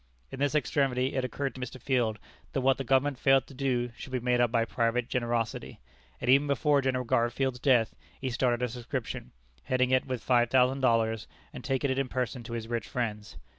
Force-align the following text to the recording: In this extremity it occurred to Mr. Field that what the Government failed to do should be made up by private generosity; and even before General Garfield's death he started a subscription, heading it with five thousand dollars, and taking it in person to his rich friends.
In 0.31 0.39
this 0.39 0.55
extremity 0.55 1.13
it 1.13 1.23
occurred 1.23 1.53
to 1.53 1.61
Mr. 1.61 1.79
Field 1.79 2.17
that 2.53 2.61
what 2.61 2.79
the 2.79 2.83
Government 2.83 3.19
failed 3.19 3.45
to 3.45 3.53
do 3.53 3.91
should 3.95 4.11
be 4.11 4.19
made 4.19 4.41
up 4.41 4.51
by 4.51 4.65
private 4.65 5.07
generosity; 5.07 5.79
and 6.19 6.27
even 6.27 6.47
before 6.47 6.81
General 6.81 7.03
Garfield's 7.05 7.59
death 7.59 7.93
he 8.19 8.31
started 8.31 8.63
a 8.63 8.67
subscription, 8.67 9.31
heading 9.65 9.91
it 9.91 10.07
with 10.07 10.23
five 10.23 10.49
thousand 10.49 10.79
dollars, 10.79 11.27
and 11.53 11.63
taking 11.63 11.91
it 11.91 11.99
in 11.99 12.07
person 12.09 12.41
to 12.45 12.53
his 12.53 12.67
rich 12.67 12.87
friends. 12.87 13.37